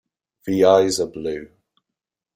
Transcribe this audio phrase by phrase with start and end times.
[0.47, 1.49] The eyes are blue.